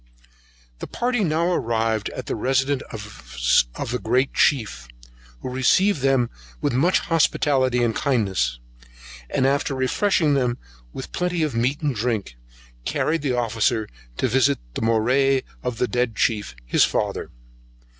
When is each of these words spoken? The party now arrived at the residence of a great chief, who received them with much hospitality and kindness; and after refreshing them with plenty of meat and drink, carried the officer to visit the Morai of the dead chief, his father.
The 0.79 0.87
party 0.87 1.23
now 1.23 1.53
arrived 1.53 2.09
at 2.09 2.25
the 2.25 2.35
residence 2.35 2.81
of 3.75 3.93
a 3.93 3.99
great 3.99 4.33
chief, 4.33 4.87
who 5.41 5.49
received 5.51 6.01
them 6.01 6.31
with 6.59 6.73
much 6.73 7.01
hospitality 7.01 7.83
and 7.83 7.95
kindness; 7.95 8.57
and 9.29 9.45
after 9.45 9.75
refreshing 9.75 10.33
them 10.33 10.57
with 10.91 11.11
plenty 11.11 11.43
of 11.43 11.53
meat 11.53 11.81
and 11.81 11.93
drink, 11.95 12.35
carried 12.83 13.21
the 13.21 13.37
officer 13.37 13.87
to 14.17 14.27
visit 14.27 14.57
the 14.73 14.81
Morai 14.81 15.43
of 15.61 15.77
the 15.77 15.87
dead 15.87 16.15
chief, 16.15 16.55
his 16.65 16.83
father. 16.83 17.29